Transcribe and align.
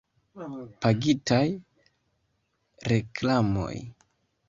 Pagitaj 0.85 1.47
reklamoj. 2.93 3.73